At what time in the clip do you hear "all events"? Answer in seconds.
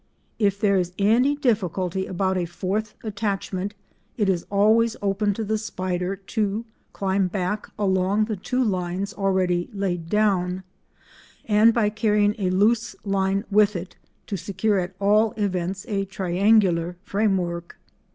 14.97-15.85